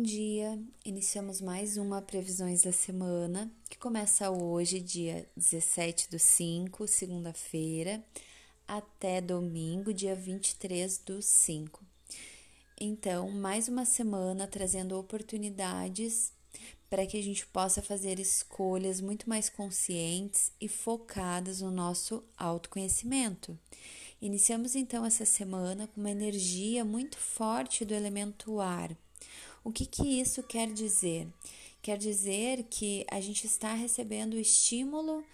[0.00, 0.58] Bom dia!
[0.82, 8.02] Iniciamos mais uma Previsões da Semana, que começa hoje, dia 17 do 5, segunda-feira,
[8.66, 11.84] até domingo, dia 23 do 5.
[12.80, 16.32] Então, mais uma semana trazendo oportunidades
[16.88, 23.56] para que a gente possa fazer escolhas muito mais conscientes e focadas no nosso autoconhecimento.
[24.18, 28.96] Iniciamos então essa semana com uma energia muito forte do elemento ar.
[29.62, 31.28] O que, que isso quer dizer?
[31.82, 35.24] Quer dizer que a gente está recebendo o estímulo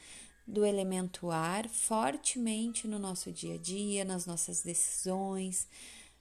[0.47, 5.67] do elemento ar fortemente no nosso dia a dia, nas nossas decisões,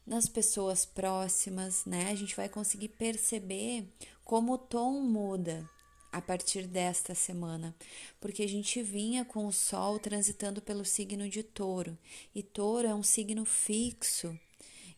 [0.05, 2.09] nas pessoas próximas, né?
[2.09, 3.87] A gente vai conseguir perceber
[4.23, 5.67] como o tom muda
[6.11, 7.75] a partir desta semana,
[8.21, 11.97] porque a gente vinha com o Sol transitando pelo signo de Touro,
[12.33, 14.37] e Touro é um signo fixo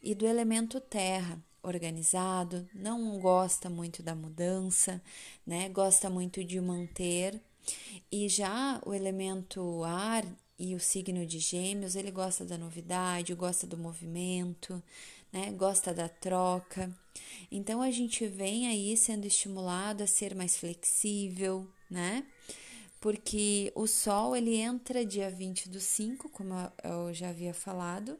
[0.02, 5.02] e do elemento Terra, organizado, não gosta muito da mudança,
[5.46, 5.70] né?
[5.70, 7.42] Gosta muito de manter.
[8.12, 10.26] E já o elemento ar
[10.58, 14.82] e o signo de Gêmeos, ele gosta da novidade, gosta do movimento,
[15.32, 15.52] né?
[15.52, 16.92] Gosta da troca.
[17.52, 22.26] Então a gente vem aí sendo estimulado a ser mais flexível, né?
[23.00, 28.20] Porque o Sol ele entra dia 20 do 5, como eu já havia falado,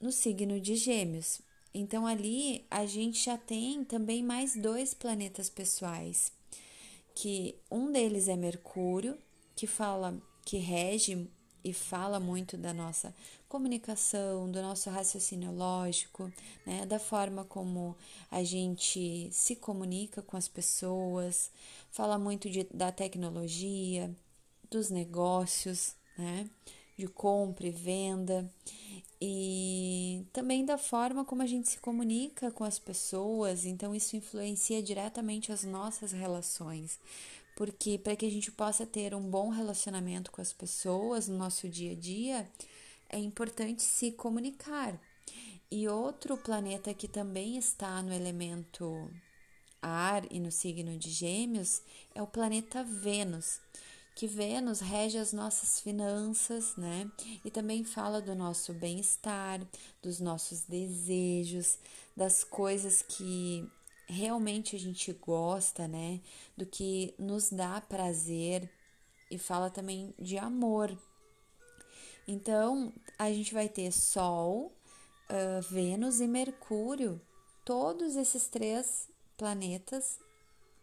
[0.00, 1.40] no signo de Gêmeos.
[1.74, 6.32] Então ali a gente já tem também mais dois planetas pessoais,
[7.14, 9.18] que um deles é Mercúrio,
[9.56, 11.28] que fala que rege
[11.64, 13.14] e fala muito da nossa
[13.48, 16.32] comunicação, do nosso raciocínio lógico,
[16.66, 17.96] né, da forma como
[18.30, 21.50] a gente se comunica com as pessoas,
[21.90, 24.10] fala muito de, da tecnologia,
[24.70, 26.48] dos negócios, né,
[26.96, 28.50] de compra e venda.
[29.20, 34.82] E também da forma como a gente se comunica com as pessoas, então isso influencia
[34.82, 36.98] diretamente as nossas relações.
[37.54, 41.68] Porque para que a gente possa ter um bom relacionamento com as pessoas no nosso
[41.68, 42.50] dia a dia,
[43.08, 44.98] é importante se comunicar.
[45.70, 49.10] E outro planeta que também está no elemento
[49.80, 51.82] ar e no signo de Gêmeos
[52.14, 53.60] é o planeta Vênus,
[54.14, 57.10] que Vênus rege as nossas finanças, né?
[57.44, 59.60] E também fala do nosso bem-estar,
[60.02, 61.78] dos nossos desejos,
[62.16, 63.66] das coisas que
[64.06, 66.20] realmente a gente gosta, né?
[66.56, 68.70] Do que nos dá prazer
[69.30, 70.96] e fala também de amor.
[72.28, 74.72] Então, a gente vai ter Sol,
[75.30, 77.20] uh, Vênus e Mercúrio,
[77.64, 80.18] todos esses três planetas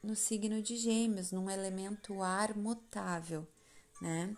[0.03, 3.47] no signo de Gêmeos, num elemento ar mutável,
[4.01, 4.35] né?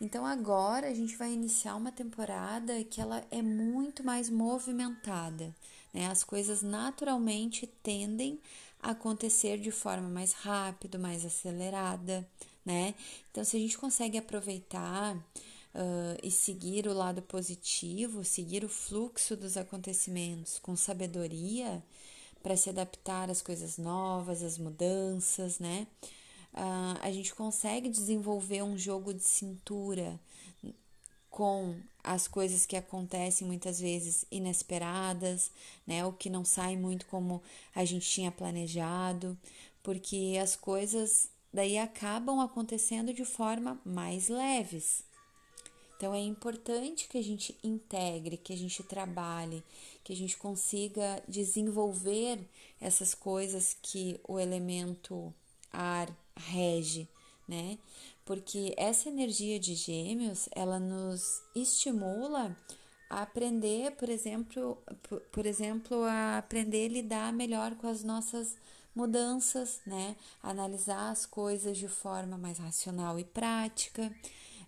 [0.00, 5.54] Então agora a gente vai iniciar uma temporada que ela é muito mais movimentada,
[5.92, 6.06] né?
[6.06, 8.40] As coisas naturalmente tendem
[8.82, 12.26] a acontecer de forma mais rápida, mais acelerada,
[12.64, 12.94] né?
[13.30, 19.36] Então se a gente consegue aproveitar uh, e seguir o lado positivo, seguir o fluxo
[19.36, 21.82] dos acontecimentos com sabedoria
[22.42, 25.86] para se adaptar às coisas novas, às mudanças, né?
[26.54, 30.18] uh, a gente consegue desenvolver um jogo de cintura
[31.28, 35.50] com as coisas que acontecem muitas vezes inesperadas,
[35.86, 36.04] né?
[36.04, 37.42] O que não sai muito como
[37.74, 39.38] a gente tinha planejado,
[39.82, 45.04] porque as coisas daí acabam acontecendo de forma mais leves.
[46.00, 49.62] Então é importante que a gente integre, que a gente trabalhe,
[50.02, 52.40] que a gente consiga desenvolver
[52.80, 55.30] essas coisas que o elemento
[55.70, 57.06] ar rege,
[57.46, 57.76] né?
[58.24, 62.56] Porque essa energia de gêmeos, ela nos estimula
[63.10, 64.82] a aprender, por exemplo,
[65.30, 68.56] por, exemplo, a aprender a lidar melhor com as nossas
[68.94, 70.16] mudanças, né?
[70.42, 74.10] Analisar as coisas de forma mais racional e prática,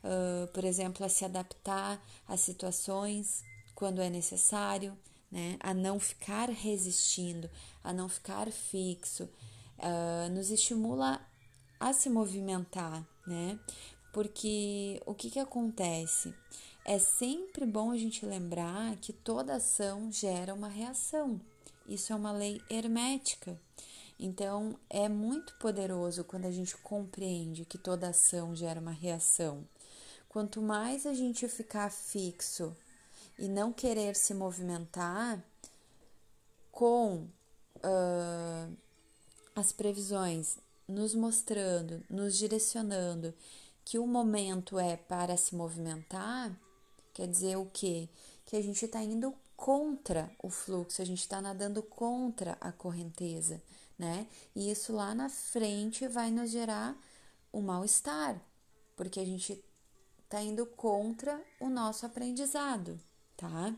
[0.04, 3.44] uh, por exemplo, a se adaptar às situações
[3.74, 4.96] quando é necessário,
[5.30, 5.56] né?
[5.60, 7.50] A não ficar resistindo,
[7.82, 9.28] a não ficar fixo,
[9.78, 11.20] uh, nos estimula
[11.80, 13.58] a se movimentar, né?
[14.12, 16.34] Porque o que, que acontece?
[16.84, 21.40] É sempre bom a gente lembrar que toda ação gera uma reação.
[21.88, 23.58] Isso é uma lei hermética.
[24.18, 29.66] Então, é muito poderoso quando a gente compreende que toda ação gera uma reação.
[30.32, 32.74] Quanto mais a gente ficar fixo
[33.38, 35.44] e não querer se movimentar,
[36.70, 37.28] com
[37.76, 38.76] uh,
[39.54, 40.56] as previsões
[40.88, 43.34] nos mostrando, nos direcionando
[43.84, 46.50] que o momento é para se movimentar,
[47.12, 48.08] quer dizer o quê?
[48.46, 53.62] Que a gente está indo contra o fluxo, a gente está nadando contra a correnteza,
[53.98, 54.26] né?
[54.56, 56.96] E isso lá na frente vai nos gerar
[57.52, 58.40] o um mal-estar,
[58.96, 59.62] porque a gente
[60.32, 62.98] está indo contra o nosso aprendizado,
[63.36, 63.76] tá?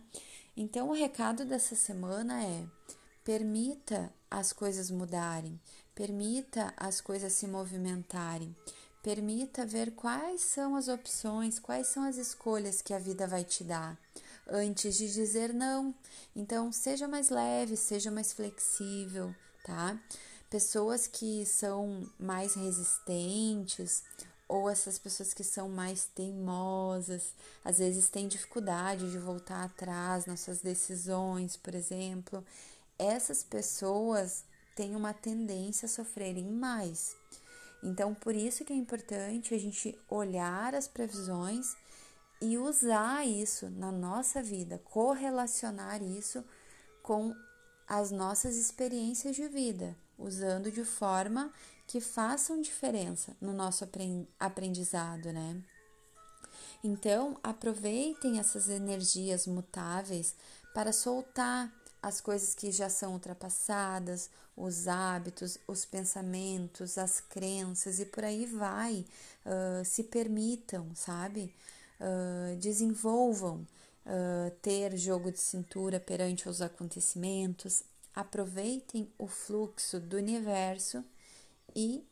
[0.56, 2.64] Então, o recado dessa semana é:
[3.24, 5.60] permita as coisas mudarem,
[5.96, 8.54] permita as coisas se movimentarem,
[9.02, 13.64] permita ver quais são as opções, quais são as escolhas que a vida vai te
[13.64, 13.98] dar
[14.48, 15.92] antes de dizer não.
[16.36, 19.34] Então, seja mais leve, seja mais flexível,
[19.64, 19.98] tá?
[20.48, 24.04] Pessoas que são mais resistentes
[24.48, 27.32] ou essas pessoas que são mais teimosas,
[27.64, 32.44] às vezes têm dificuldade de voltar atrás nas suas decisões, por exemplo.
[32.98, 34.44] Essas pessoas
[34.76, 37.16] têm uma tendência a sofrerem mais.
[37.82, 41.76] Então, por isso que é importante a gente olhar as previsões
[42.40, 46.44] e usar isso na nossa vida, correlacionar isso
[47.02, 47.34] com
[47.88, 51.52] as nossas experiências de vida, usando de forma
[51.86, 53.86] que façam diferença no nosso
[54.38, 55.62] aprendizado, né?
[56.82, 60.34] Então, aproveitem essas energias mutáveis
[60.74, 61.72] para soltar
[62.02, 68.46] as coisas que já são ultrapassadas, os hábitos, os pensamentos, as crenças e por aí
[68.46, 69.04] vai.
[69.44, 71.54] Uh, se permitam, sabe?
[72.00, 73.66] uh, desenvolvam
[74.06, 77.82] uh, ter jogo de cintura perante os acontecimentos,
[78.14, 81.04] aproveitem o fluxo do universo
[81.74, 82.06] e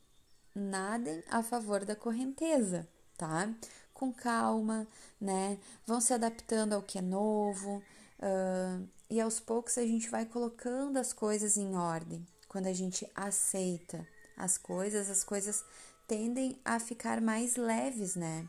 [0.55, 3.55] nadem a favor da correnteza, tá?
[3.95, 4.87] Com calma,
[5.21, 5.59] né?
[5.87, 7.83] Vão se adaptando ao que é novo
[8.19, 12.27] uh, e aos poucos a gente vai colocando as coisas em ordem.
[12.49, 14.07] Quando a gente aceita
[14.37, 15.65] as coisas, as coisas
[16.07, 18.49] tendem a ficar mais leves, né?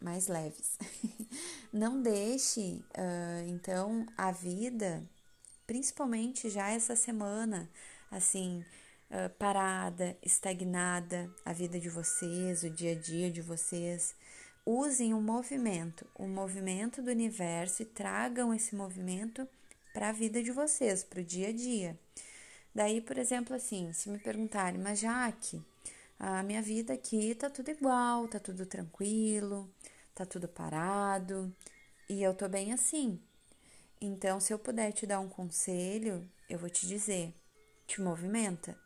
[0.00, 0.78] Mais leves.
[1.72, 5.02] Não deixe, uh, então, a vida,
[5.66, 7.68] principalmente já essa semana,
[8.10, 8.64] assim,
[9.10, 14.14] uh, parada, estagnada, a vida de vocês, o dia a dia de vocês.
[14.64, 19.48] Usem o movimento, o movimento do universo e tragam esse movimento
[19.94, 21.98] para a vida de vocês, para o dia a dia.
[22.74, 25.60] Daí, por exemplo, assim, se me perguntarem, mas Jaque,
[26.18, 29.72] a minha vida aqui tá tudo igual, tá tudo tranquilo,
[30.14, 31.54] tá tudo parado
[32.08, 33.22] e eu tô bem assim.
[34.00, 37.34] Então, se eu puder te dar um conselho, eu vou te dizer:
[37.86, 38.78] te movimenta.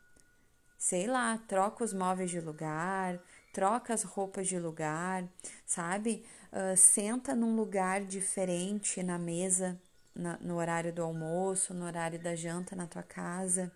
[0.77, 3.19] Sei lá, troca os móveis de lugar,
[3.53, 5.27] troca as roupas de lugar,
[5.65, 6.25] sabe?
[6.51, 9.79] Uh, senta num lugar diferente na mesa,
[10.13, 13.71] na, no horário do almoço, no horário da janta na tua casa.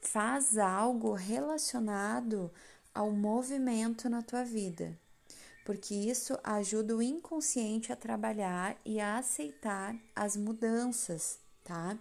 [0.00, 2.50] Faz algo relacionado
[2.98, 4.98] ao movimento na tua vida,
[5.64, 11.96] porque isso ajuda o inconsciente a trabalhar e a aceitar as mudanças, tá?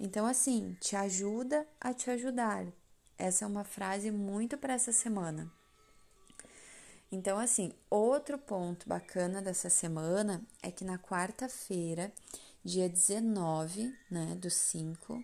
[0.00, 2.66] Então, assim, te ajuda a te ajudar.
[3.18, 5.52] Essa é uma frase muito para essa semana.
[7.10, 12.10] Então, assim, outro ponto bacana dessa semana é que na quarta-feira,
[12.64, 15.22] dia 19, né, do 5,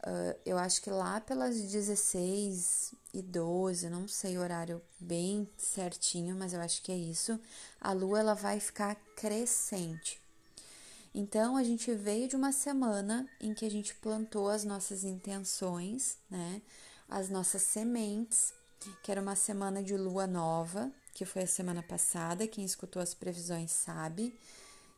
[0.00, 6.34] Uh, eu acho que lá pelas 16 e 12, não sei o horário bem certinho,
[6.36, 7.38] mas eu acho que é isso.
[7.80, 10.18] A lua ela vai ficar crescente.
[11.14, 16.16] Então a gente veio de uma semana em que a gente plantou as nossas intenções,
[16.30, 16.62] né?
[17.08, 18.54] As nossas sementes,
[19.02, 22.46] que era uma semana de lua nova, que foi a semana passada.
[22.46, 24.38] Quem escutou as previsões sabe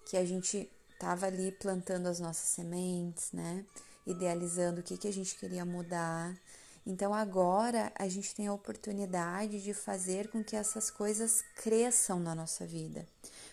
[0.05, 3.65] que a gente tava ali plantando as nossas sementes, né?
[4.07, 6.37] Idealizando o que, que a gente queria mudar.
[6.85, 12.35] Então agora a gente tem a oportunidade de fazer com que essas coisas cresçam na
[12.35, 13.07] nossa vida,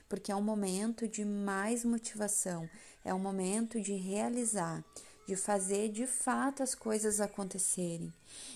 [0.08, 2.68] porque é um momento de mais motivação,
[3.06, 4.84] é um momento de realizar,
[5.28, 8.12] de fazer de fato as coisas acontecerem.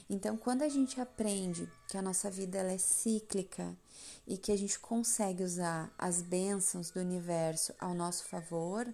[0.10, 3.78] Então, quando a gente aprende que a nossa vida ela é cíclica
[4.26, 8.92] e que a gente consegue usar as bênçãos do universo ao nosso favor,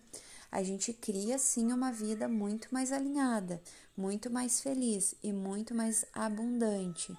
[0.51, 3.61] a gente cria sim uma vida muito mais alinhada,
[3.95, 7.15] muito mais feliz e muito mais abundante.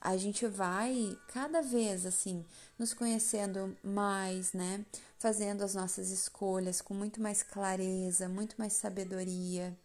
[0.00, 2.44] A gente vai cada vez assim
[2.78, 4.84] nos conhecendo mais, né?
[5.18, 9.76] Fazendo as nossas escolhas com muito mais clareza, muito mais sabedoria,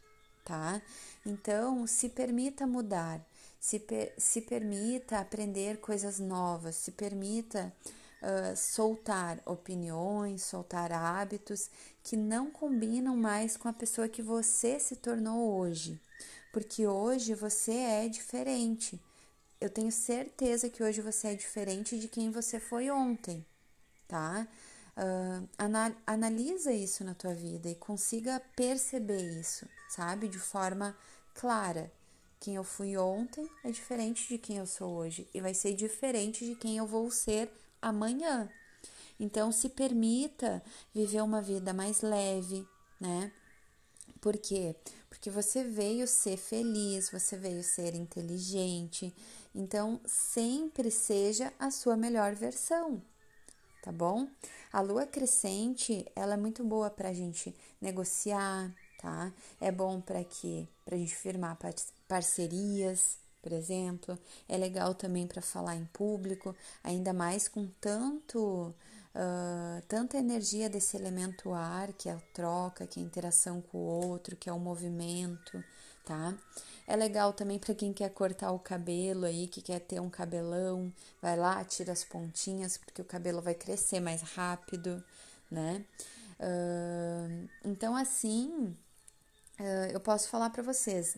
[0.46, 0.82] tá?
[1.25, 3.20] Então, se permita mudar,
[3.60, 7.74] se, per se permita aprender coisas novas, se permita
[8.55, 11.70] soltar opiniões, soltar hábitos
[12.03, 16.00] que não combinam mais com a pessoa que você se tornou hoje.
[16.51, 19.00] Porque hoje você é diferente.
[19.60, 23.46] Eu tenho certeza que hoje você é diferente de quem você foi ontem,
[24.08, 24.48] tá?
[24.98, 25.50] Uh,
[26.08, 30.27] analisa isso na tua vida e consiga perceber isso, sabe?
[30.27, 30.96] De forma
[31.34, 31.91] clara.
[32.39, 36.46] Quem eu fui ontem é diferente de quem eu sou hoje e vai ser diferente
[36.46, 37.51] de quem eu vou ser
[37.88, 38.50] amanhã.
[39.20, 40.62] Então, se permita
[40.94, 42.68] viver uma vida mais leve,
[43.00, 43.32] né?
[44.20, 44.75] Por quê?
[45.08, 49.15] Porque você veio ser feliz, você veio ser inteligente.
[49.54, 53.01] Então, sempre seja a sua melhor versão,
[53.82, 54.27] tá bom?
[54.74, 59.32] A lua crescente, ela é muito boa para a gente negociar, tá?
[59.62, 61.58] É bom para que para a gente firmar
[62.08, 64.17] parcerias, por exemplo.
[64.49, 68.73] É legal também para falar em público, ainda mais com tanto
[69.13, 73.77] uh, tanta energia desse elemento ar, que é a troca, que é a interação com
[73.77, 75.63] o outro, que é o movimento,
[76.03, 76.33] tá?
[76.87, 80.91] É legal também para quem quer cortar o cabelo aí, que quer ter um cabelão,
[81.21, 85.03] vai lá, tira as pontinhas, porque o cabelo vai crescer mais rápido,
[85.51, 85.85] né?
[86.39, 88.75] Uh, então, assim,
[89.59, 91.15] uh, eu posso falar para vocês: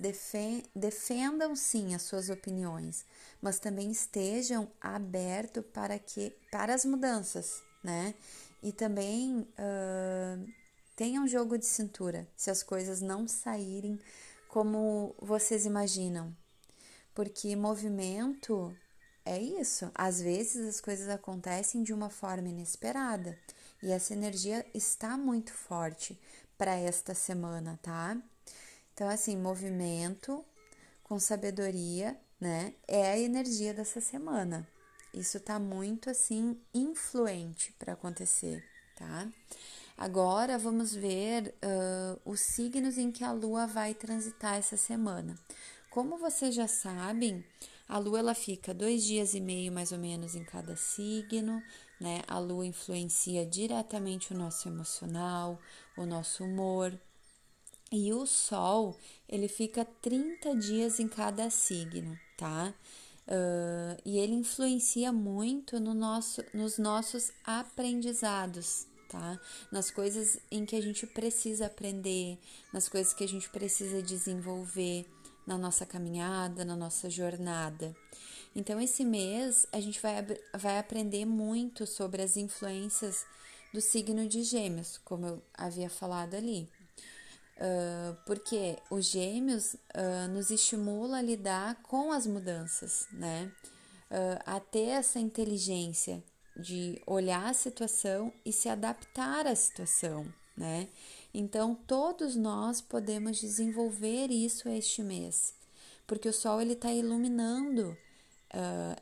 [0.75, 3.05] defendam sim as suas opiniões,
[3.41, 8.13] mas também estejam abertos para, que, para as mudanças, né?
[8.61, 10.47] E também uh,
[10.95, 13.99] tenham jogo de cintura se as coisas não saírem
[14.47, 16.35] como vocês imaginam.
[17.13, 18.75] Porque movimento
[19.25, 19.91] é isso.
[19.93, 23.37] Às vezes as coisas acontecem de uma forma inesperada
[23.83, 26.19] e essa energia está muito forte
[26.57, 28.17] para esta semana, tá?
[28.93, 30.43] Então, assim, movimento
[31.03, 32.73] com sabedoria, né?
[32.87, 34.67] É a energia dessa semana.
[35.13, 38.63] Isso tá muito assim influente para acontecer,
[38.95, 39.27] tá?
[39.97, 45.35] Agora vamos ver uh, os signos em que a Lua vai transitar essa semana.
[45.89, 47.43] Como vocês já sabem,
[47.87, 51.63] a Lua ela fica dois dias e meio mais ou menos em cada signo,
[51.99, 52.21] né?
[52.27, 55.59] A Lua influencia diretamente o nosso emocional,
[55.95, 56.97] o nosso humor.
[57.91, 62.73] E o Sol ele fica 30 dias em cada signo, tá?
[63.27, 69.39] Uh, e ele influencia muito no nosso, nos nossos aprendizados, tá?
[69.71, 72.37] Nas coisas em que a gente precisa aprender,
[72.71, 75.05] nas coisas que a gente precisa desenvolver
[75.45, 77.95] na nossa caminhada, na nossa jornada.
[78.55, 80.25] Então, esse mês a gente vai,
[80.57, 83.25] vai aprender muito sobre as influências
[83.73, 86.69] do signo de Gêmeos, como eu havia falado ali.
[87.57, 93.51] Uh, porque os Gêmeos uh, nos estimula a lidar com as mudanças, né?
[94.11, 96.23] Uh, a ter essa inteligência
[96.55, 100.25] de olhar a situação e se adaptar à situação,
[100.55, 100.87] né?
[101.33, 105.53] Então, todos nós podemos desenvolver isso este mês,
[106.05, 107.97] porque o Sol ele está iluminando
[108.53, 109.01] uh,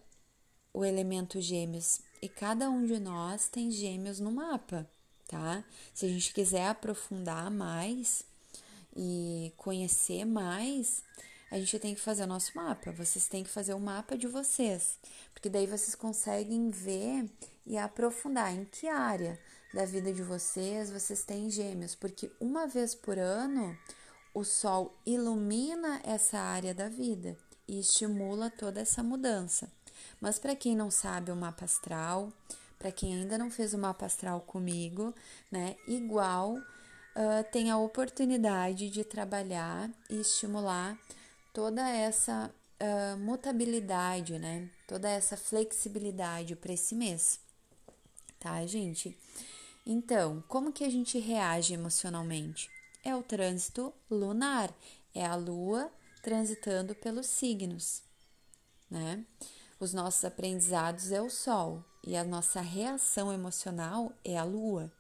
[0.74, 4.90] o elemento Gêmeos e cada um de nós tem Gêmeos no mapa,
[5.28, 5.64] tá?
[5.94, 8.24] Se a gente quiser aprofundar mais
[8.96, 11.04] e conhecer mais,
[11.52, 12.92] a gente tem que fazer o nosso mapa.
[12.92, 14.98] Vocês têm que fazer o mapa de vocês,
[15.34, 17.30] porque daí vocês conseguem ver
[17.66, 19.40] e aprofundar em que área
[19.74, 23.78] da vida de vocês vocês têm gêmeos, porque uma vez por ano
[24.34, 27.38] o sol ilumina essa área da vida
[27.68, 29.72] e estimula toda essa mudança.
[30.20, 32.32] Mas para quem não sabe o mapa astral,
[32.78, 35.14] para quem ainda não fez o mapa astral comigo,
[35.52, 40.98] né, igual uh, tem a oportunidade de trabalhar e estimular
[41.54, 44.70] toda essa uh, mutabilidade, né?
[44.88, 47.40] Toda essa flexibilidade para esse mês,
[48.40, 49.18] tá, gente?
[49.86, 52.70] Então, como que a gente reage emocionalmente?
[53.04, 54.74] É o trânsito lunar,
[55.14, 55.92] é a lua
[56.26, 58.02] transitando pelos signos,
[58.90, 59.24] né?
[59.80, 64.92] Os nossos aprendizados é o sol e a nossa reação emocional é a lua.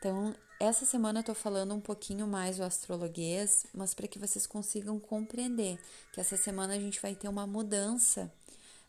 [0.00, 4.48] Então, essa semana eu tô falando um pouquinho mais o astrologuês, mas para que vocês
[4.48, 5.78] consigam compreender
[6.12, 8.32] que essa semana a gente vai ter uma mudança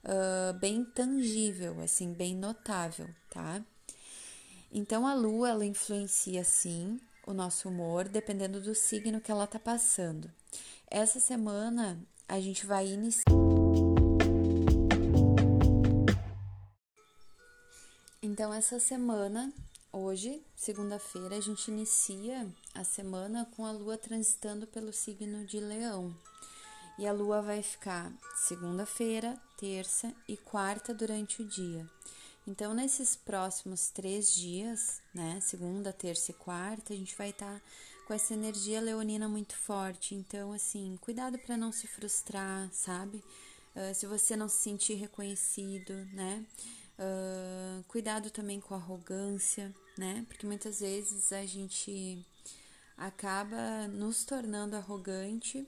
[0.03, 3.63] uh, bem tangível, assim, bem notável, tá?
[4.71, 9.60] Então a lua ela influencia sim o nosso humor, dependendo do signo que ela tá
[9.60, 10.32] passando.
[10.89, 13.25] Essa semana a gente vai iniciar.
[18.22, 19.53] Então, essa semana
[19.98, 26.13] Hoje, segunda-feira, a gente inicia a semana com a lua transitando pelo signo de Leão.
[27.00, 31.89] E a lua vai ficar segunda-feira, terça e quarta durante o dia.
[32.47, 37.61] Então, nesses próximos três dias, né, segunda, terça e quarta, a gente vai estar tá
[38.05, 40.13] com essa energia leonina muito forte.
[40.13, 43.23] Então, assim, cuidado para não se frustrar, sabe?
[43.75, 46.45] Uh, se você não se sentir reconhecido, né?
[46.99, 50.23] Uh, cuidado também com a arrogância, né?
[50.27, 52.23] Porque muitas vezes a gente
[52.95, 55.67] acaba nos tornando arrogante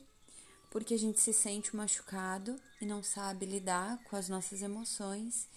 [0.70, 5.48] porque a gente se sente machucado e não sabe lidar com as nossas emoções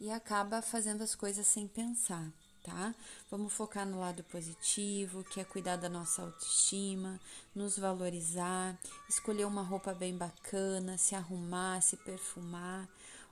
[0.00, 2.30] e acaba fazendo as coisas sem pensar,
[2.62, 2.94] tá?
[3.30, 7.20] Vamos focar no lado positivo, que é cuidar da nossa autoestima,
[7.54, 8.76] nos valorizar,
[9.08, 12.88] escolher uma roupa bem bacana, se arrumar, se perfumar,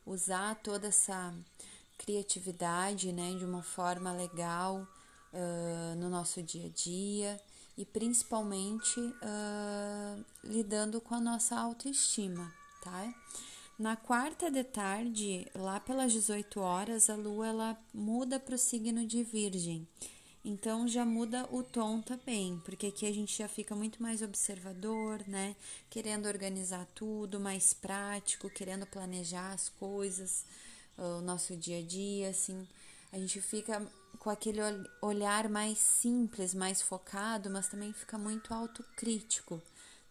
[0.06, 1.35] usar toda essa
[1.99, 4.87] criatividade, né, de uma forma legal
[5.33, 7.40] uh, no nosso dia a dia
[7.76, 12.52] e principalmente uh, lidando com a nossa autoestima,
[12.83, 13.12] tá?
[13.76, 19.04] Na quarta de tarde, lá pelas 18 horas, a lua ela muda para o signo
[19.04, 19.85] de Virgem.
[20.45, 25.26] Então já muda o tom também, porque aqui a gente já fica muito mais observador,
[25.26, 25.57] né?
[25.90, 30.45] Querendo organizar tudo, mais prático, querendo planejar as coisas,
[30.97, 32.69] o nosso dia a dia, assim.
[33.11, 33.85] A gente fica
[34.21, 34.61] com aquele
[35.02, 39.61] olhar mais simples, mais focado, mas também fica muito autocrítico,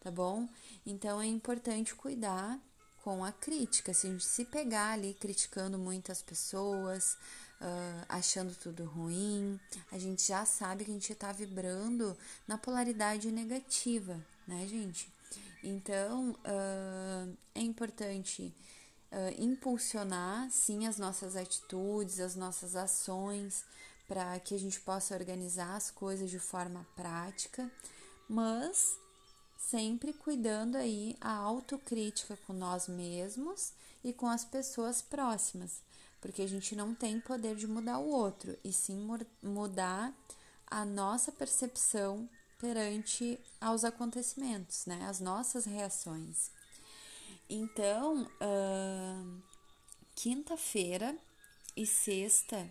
[0.00, 0.46] tá bom?
[0.84, 2.60] Então é importante cuidar
[3.04, 3.92] com a crítica.
[3.92, 7.18] Se a gente se pegar ali criticando muitas pessoas,
[7.60, 9.60] uh, achando tudo ruim,
[9.92, 12.16] a gente já sabe que a gente está vibrando
[12.48, 14.18] na polaridade negativa,
[14.48, 15.12] né, gente?
[15.62, 18.54] Então uh, é importante
[19.12, 23.66] uh, impulsionar sim as nossas atitudes, as nossas ações,
[24.08, 27.70] para que a gente possa organizar as coisas de forma prática,
[28.26, 28.98] mas
[29.56, 35.82] sempre cuidando aí a autocrítica com nós mesmos e com as pessoas próximas,
[36.20, 39.06] porque a gente não tem poder de mudar o outro, e sim
[39.42, 40.12] mudar
[40.66, 45.06] a nossa percepção perante aos acontecimentos, né?
[45.08, 46.50] As nossas reações.
[47.48, 49.42] Então, uh,
[50.14, 51.16] quinta-feira
[51.76, 52.68] e sexta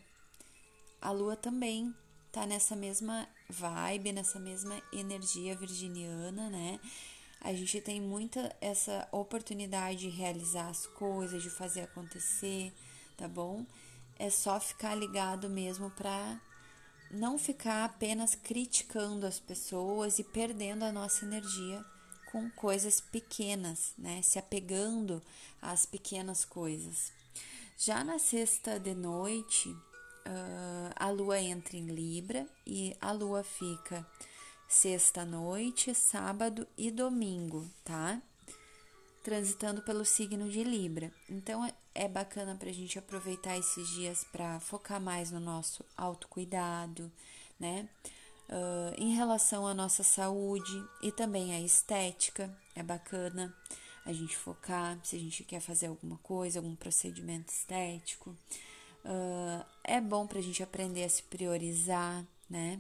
[1.03, 1.93] a lua também
[2.33, 6.79] tá nessa mesma vibe, nessa mesma energia virginiana, né?
[7.39, 12.73] A gente tem muita essa oportunidade de realizar as coisas, de fazer acontecer,
[13.15, 13.63] tá bom?
[14.17, 16.41] É só ficar ligado mesmo para
[17.11, 21.85] não ficar apenas criticando as pessoas e perdendo a nossa energia
[22.31, 24.23] com coisas pequenas, né?
[24.23, 25.21] Se apegando
[25.61, 27.13] às pequenas coisas.
[27.77, 29.75] Já na sexta de noite,
[30.27, 34.05] uh, a lua entra em Libra e a lua fica
[34.67, 38.21] sexta-noite, sábado e domingo, tá?
[39.23, 41.11] Transitando pelo signo de Libra.
[41.29, 47.11] Então é bacana para a gente aproveitar esses dias para focar mais no nosso autocuidado,
[47.59, 47.87] né?
[48.49, 53.55] Uh, em relação à nossa saúde e também à estética, é bacana
[54.05, 58.35] a gente focar se a gente quer fazer alguma coisa, algum procedimento estético.
[59.05, 62.79] Uh, é bom para a gente aprender a se priorizar, né?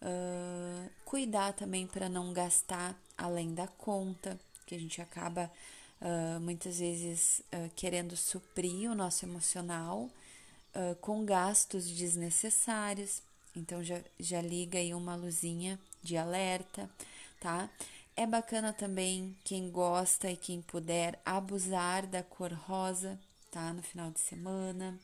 [0.00, 5.50] Uh, cuidar também para não gastar além da conta, que a gente acaba
[6.00, 7.42] uh, muitas vezes
[7.74, 10.08] querendo suprir o nosso emocional
[11.00, 13.20] com gastos desnecessários.
[13.56, 16.88] Então já, já liga aí uma luzinha de alerta,
[17.40, 17.68] tá?
[18.14, 23.18] É bacana também quem gosta e quem puder abusar da cor rosa,
[23.50, 23.72] tá?
[23.72, 24.96] No final de semana.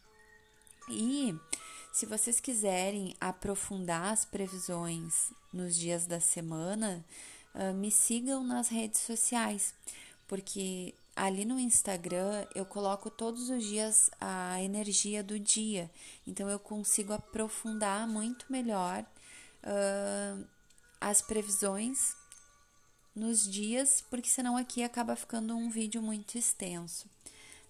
[0.89, 1.35] E
[1.93, 7.05] se vocês quiserem aprofundar as previsões nos dias da semana,
[7.55, 9.75] uh, me sigam nas redes sociais,
[10.27, 15.91] porque ali no Instagram eu coloco todos os dias a energia do dia,
[16.27, 19.07] então eu consigo aprofundar muito melhor
[19.63, 20.45] uh,
[21.01, 22.17] as previsões
[23.15, 27.14] nos dias, porque senão aqui acaba ficando um vídeo muito extenso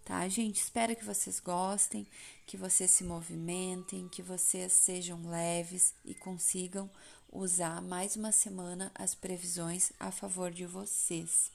[0.04, 0.56] tá, gente?
[0.60, 2.06] Espero que vocês gostem,
[2.46, 6.90] que vocês se movimentem, que vocês sejam leves e consigam
[7.32, 11.50] usar mais uma semana as previsões a favor de vocês.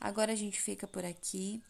[0.00, 1.62] Agora a gente fica por aqui.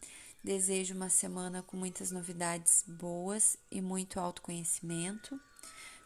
[0.43, 5.39] Desejo uma semana com muitas novidades boas e muito autoconhecimento,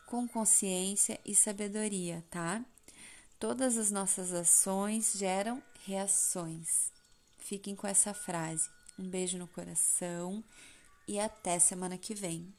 [0.07, 2.63] com consciência e sabedoria, tá?
[3.39, 6.91] Todas as nossas ações geram reações.
[7.39, 8.69] Fiquem com essa frase.
[9.01, 10.43] Um beijo no coração
[11.07, 12.53] e até semana que vem.